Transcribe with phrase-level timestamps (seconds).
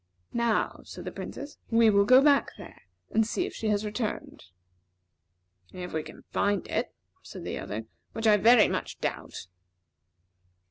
[0.33, 4.45] "Now," said the Princess, "we will go back there, and see if she has returned."
[5.73, 9.45] "If we can find it," said the other, "which I very much doubt."